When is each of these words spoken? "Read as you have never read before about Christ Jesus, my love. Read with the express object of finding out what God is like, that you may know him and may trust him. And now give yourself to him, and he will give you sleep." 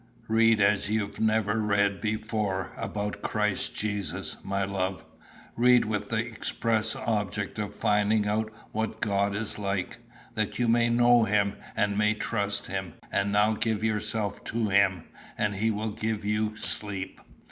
"Read 0.27 0.59
as 0.59 0.89
you 0.89 1.01
have 1.01 1.19
never 1.19 1.59
read 1.59 2.01
before 2.01 2.71
about 2.75 3.21
Christ 3.21 3.75
Jesus, 3.75 4.35
my 4.43 4.63
love. 4.65 5.05
Read 5.55 5.85
with 5.85 6.09
the 6.09 6.15
express 6.25 6.95
object 6.95 7.59
of 7.59 7.75
finding 7.75 8.25
out 8.25 8.51
what 8.71 8.99
God 8.99 9.35
is 9.35 9.59
like, 9.59 9.97
that 10.33 10.57
you 10.57 10.67
may 10.67 10.89
know 10.89 11.25
him 11.25 11.55
and 11.75 11.99
may 11.99 12.15
trust 12.15 12.65
him. 12.65 12.95
And 13.11 13.31
now 13.31 13.53
give 13.53 13.83
yourself 13.83 14.43
to 14.45 14.69
him, 14.69 15.03
and 15.37 15.53
he 15.53 15.69
will 15.69 15.91
give 15.91 16.25
you 16.25 16.57
sleep." 16.57 17.21